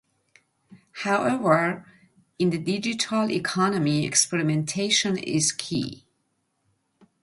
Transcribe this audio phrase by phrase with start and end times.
[1.03, 1.85] However,
[2.39, 6.05] in the digital economy, experimentation is key.